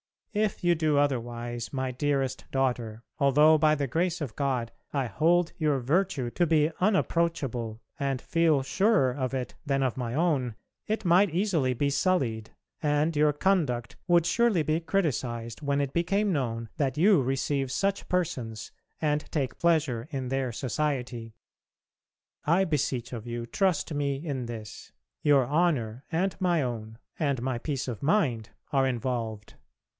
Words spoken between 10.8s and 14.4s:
it might easily be sullied, and your conduct would